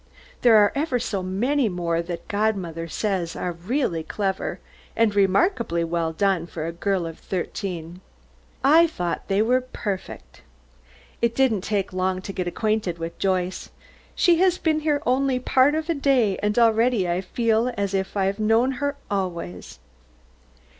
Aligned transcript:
There 0.41 0.57
are 0.57 0.71
ever 0.73 0.97
so 0.97 1.21
many 1.21 1.69
more 1.69 2.01
that 2.01 2.27
godmother 2.27 2.87
says 2.87 3.35
are 3.35 3.51
really 3.51 4.01
clever, 4.01 4.59
and 4.95 5.13
remarkably 5.15 5.83
well 5.83 6.11
done 6.11 6.47
for 6.47 6.65
a 6.65 6.71
girl 6.71 7.05
of 7.05 7.19
thirteen. 7.19 8.01
I 8.63 8.87
thought 8.87 9.27
they 9.27 9.43
were 9.43 9.61
perfect. 9.61 10.41
It 11.21 11.35
didn't 11.35 11.61
take 11.63 11.93
long 11.93 12.19
to 12.23 12.33
get 12.33 12.47
acquainted 12.47 12.97
with 12.97 13.19
Joyce. 13.19 13.69
She 14.15 14.37
has 14.39 14.57
been 14.57 14.79
here 14.79 15.03
only 15.05 15.35
a 15.35 15.39
part 15.41 15.75
of 15.75 15.87
a 15.87 15.93
day, 15.93 16.39
and 16.41 16.57
already 16.57 17.07
I 17.07 17.21
feel 17.21 17.71
as 17.77 17.93
if 17.93 18.17
I 18.17 18.25
had 18.25 18.39
known 18.39 18.71
her 18.81 18.95
always. 19.11 19.77